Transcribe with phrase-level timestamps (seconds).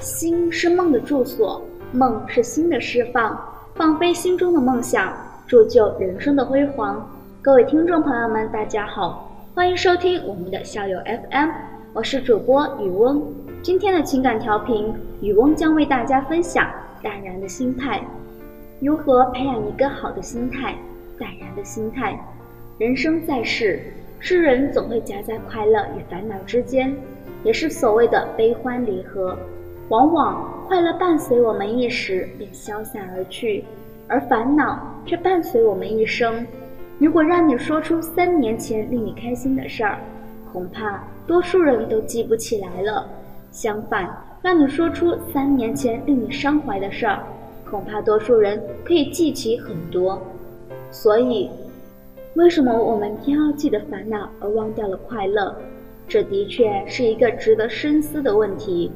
[0.00, 1.62] 心是梦的住所，
[1.92, 3.38] 梦是心的释放，
[3.74, 5.12] 放飞心中的梦想，
[5.46, 7.08] 铸就人生的辉煌。
[7.40, 10.98] 各位听众朋友们，大家好，欢迎收听我们的校友
[11.30, 11.48] FM，
[11.92, 13.22] 我是主播雨翁。
[13.62, 16.70] 今天的情感调频，雨翁将为大家分享
[17.02, 18.00] 淡然的心态，
[18.80, 20.76] 如何培养一个好的心态，
[21.18, 22.18] 淡然的心态。
[22.78, 23.80] 人生在世，
[24.20, 26.94] 世人总会夹在快乐与烦恼之间。
[27.44, 29.36] 也是所谓的悲欢离合，
[29.88, 33.64] 往往快乐伴随我们一时便消散而去，
[34.08, 36.44] 而烦恼却伴随我们一生。
[36.98, 40.00] 如果让你说出三年前令你开心的事儿，
[40.52, 43.06] 恐怕多数人都记不起来了。
[43.52, 44.10] 相反，
[44.42, 47.22] 让你说出三年前令你伤怀的事儿，
[47.70, 50.20] 恐怕多数人可以记起很多。
[50.90, 51.48] 所以，
[52.34, 55.54] 为什么我们偏要记得烦恼而忘掉了快乐？
[56.08, 58.90] 这的确是一个值得深思的问题。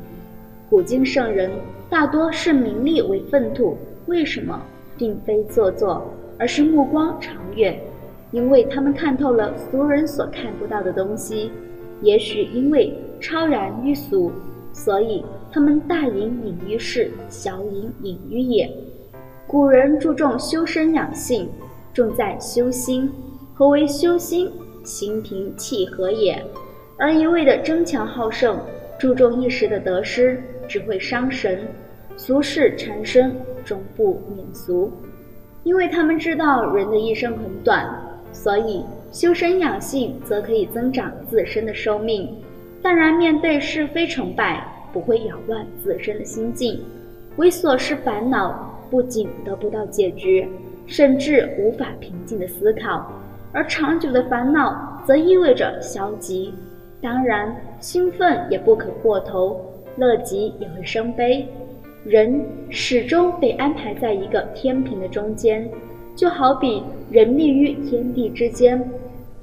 [0.70, 1.50] 古今圣人
[1.88, 3.76] 大多视名利为粪土，
[4.06, 4.62] 为什么？
[4.96, 7.76] 并非做作，而是目光长远，
[8.30, 11.50] 因为他们看透了俗人所看不到的东西。
[12.02, 14.30] 也许因为超然于俗，
[14.72, 18.70] 所以他们大隐隐于市，小隐隐于野。
[19.48, 21.48] 古人注重修身养性，
[21.92, 23.10] 重在修心。
[23.54, 24.48] 何为修心？
[24.84, 26.40] 心平气和也。
[26.96, 28.56] 而一味的争强好胜，
[29.00, 31.66] 注重一时的得失，只会伤神。
[32.16, 34.92] 俗世缠身，终不免俗。
[35.64, 37.84] 因为他们知道人的一生很短，
[38.32, 42.36] 所以修身养性则可以增长自身的寿命。
[42.80, 46.80] 淡然面对是非成败，不会扰乱自身的心境。
[47.36, 50.48] 为琐事烦恼，不仅得不到解决，
[50.86, 53.10] 甚至无法平静的思考。
[53.52, 56.54] 而长久的烦恼，则意味着消极。
[57.02, 59.69] 当然，兴奋也不可过头，
[60.00, 61.46] 乐极也会生悲。
[62.02, 65.68] 人始终被安排在一个天平的中间，
[66.16, 68.82] 就好比人立于天地之间，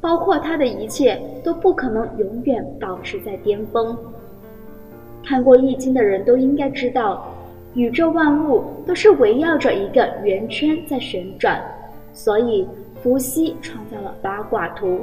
[0.01, 3.95] 包括他的一切都不可能永远保持在巅峰。
[5.23, 7.31] 看过《易经》的人都应该知道，
[7.75, 11.63] 宇宙万物都是围绕着一个圆圈在旋转，
[12.11, 12.67] 所以
[13.03, 15.01] 伏羲创造了八卦图。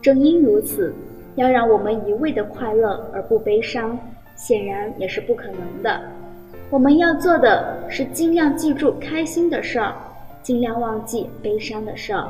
[0.00, 0.94] 正因如此。
[1.34, 3.96] 要让我们一味的快乐而不悲伤，
[4.38, 6.00] 显然也是不可能的。
[6.70, 9.94] 我们要做的是尽量记住开心的事儿，
[10.42, 12.26] 尽量忘记悲伤的事儿。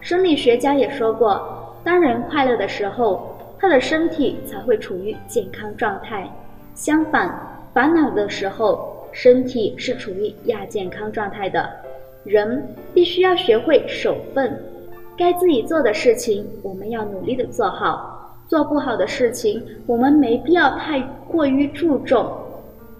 [0.00, 6.26] 生理学家也说过，当人快乐的时候，他的身体才会处于健康状态；
[6.74, 7.34] 相反，
[7.72, 11.70] 烦恼的时候，身体是处于亚健康状态的。
[12.24, 14.58] 人必须要学会守分，
[15.16, 18.13] 该自己做的事情，我们要努力的做好。
[18.48, 22.30] 做不好的事情，我们没必要太过于注重。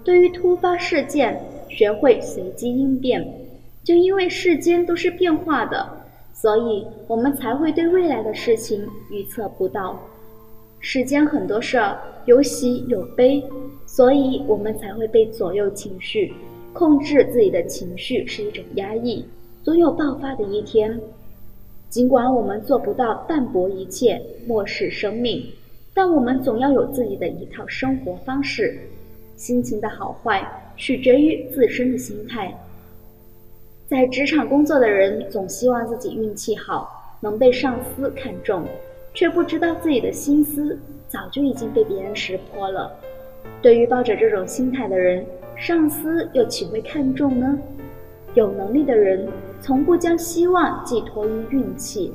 [0.03, 3.25] 对于突发事件，学会随机应变。
[3.83, 5.87] 就因为世间都是变化的，
[6.33, 9.99] 所以我们才会对未来的事情预测不到。
[10.79, 13.43] 世间很多事儿有喜有悲，
[13.85, 16.33] 所以我们才会被左右情绪。
[16.73, 19.25] 控制自己的情绪是一种压抑，
[19.63, 20.99] 总有爆发的一天。
[21.95, 25.49] 尽管我们做不到淡泊一切、漠视生命，
[25.93, 28.77] 但我们总要有自己的一套生活方式。
[29.37, 30.45] 心情的好坏
[30.75, 32.53] 取决于自身的心态。
[33.87, 38.65] 在职场工作的人总希望自己运气好，能被上司看重，
[39.13, 42.91] 却不知道自己的心思早就已经被别人识破了。
[43.61, 47.57] 对于抱着这种心态的人，上司又岂会看重呢？
[48.35, 49.27] 有能力的人。
[49.61, 52.13] 从不将希望寄托于运气，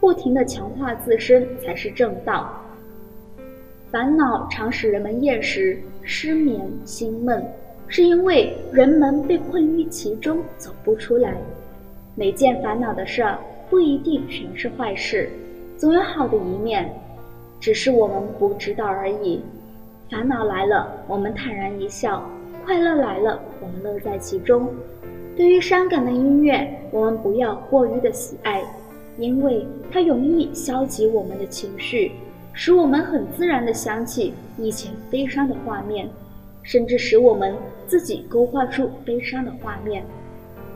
[0.00, 2.58] 不停地强化自身才是正道。
[3.90, 7.44] 烦恼常使人们厌食、失眠、心闷，
[7.86, 11.36] 是因为人们被困于其中走不出来。
[12.14, 15.28] 每件烦恼的事儿不一定全是坏事，
[15.76, 16.90] 总有好的一面，
[17.60, 19.42] 只是我们不知道而已。
[20.10, 22.22] 烦恼来了，我们坦然一笑；
[22.64, 24.66] 快乐来了，我们乐在其中。
[25.36, 28.64] 对于伤感的音乐，我们不要过于的喜爱，
[29.18, 32.12] 因为它容易消极我们的情绪，
[32.54, 36.08] 使我们很自然的想起以前悲伤的画面，
[36.62, 37.54] 甚至使我们
[37.86, 40.02] 自己勾画出悲伤的画面。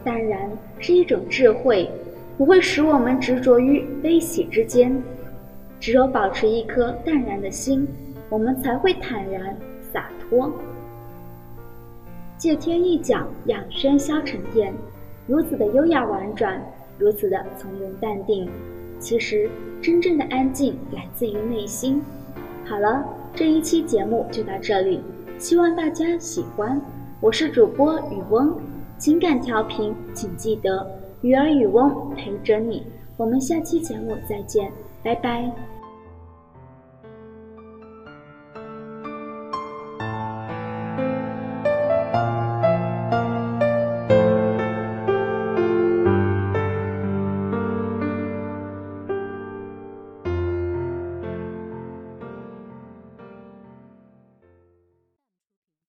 [0.05, 1.91] 淡然是一种智慧，
[2.37, 5.03] 不会使我们执着于悲喜之间。
[5.81, 7.89] 只有保持一颗淡然的心，
[8.29, 9.57] 我们才会坦然
[9.91, 10.53] 洒脱。
[12.41, 14.73] 借天一角，养喧嚣沉淀，
[15.27, 16.59] 如此的优雅婉转，
[16.97, 18.49] 如此的从容淡定。
[18.99, 19.51] 其实，
[19.83, 22.01] 真正的安静来自于内心。
[22.65, 23.05] 好了，
[23.35, 25.03] 这一期节目就到这里，
[25.39, 26.81] 希望大家喜欢。
[27.21, 28.57] 我是主播雨翁，
[28.97, 30.91] 情感调频，请记得
[31.21, 32.87] 鱼儿雨翁陪着你。
[33.19, 34.73] 我们下期节目再见，
[35.03, 35.53] 拜拜。